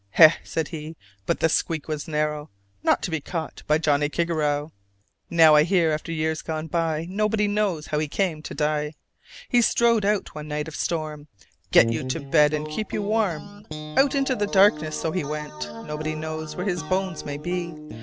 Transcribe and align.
"Heh!" 0.13 0.31
said, 0.43 0.69
he, 0.69 0.95
"but 1.27 1.41
the 1.41 1.47
squeak 1.47 1.87
was 1.87 2.07
narrow, 2.07 2.49
Not 2.81 3.03
to 3.03 3.11
be 3.11 3.21
caught 3.21 3.61
by 3.67 3.77
Johnnie 3.77 4.09
Kigarrow!" 4.09 4.71
Now, 5.29 5.53
I 5.53 5.61
hear, 5.61 5.91
after 5.91 6.11
years 6.11 6.41
gone 6.41 6.65
by, 6.65 7.05
Nobody 7.07 7.47
knows 7.47 7.85
how 7.85 7.99
he 7.99 8.07
came 8.07 8.41
to 8.41 8.55
die. 8.55 8.95
He 9.47 9.61
strode 9.61 10.03
out 10.03 10.33
one 10.33 10.47
night 10.47 10.67
of 10.67 10.75
storm: 10.75 11.27
"Get 11.69 11.93
you 11.93 12.03
to 12.07 12.19
bed, 12.19 12.51
and 12.51 12.67
keep 12.67 12.91
you 12.91 13.03
warm!" 13.03 13.67
Out 13.95 14.15
into 14.15 14.35
darkness 14.35 14.99
so 14.99 15.11
went 15.11 15.65
he: 15.65 15.69
Nobody 15.83 16.15
knows 16.15 16.55
where 16.55 16.65
his 16.65 16.81
bones 16.81 17.23
may 17.23 17.37
be. 17.37 17.71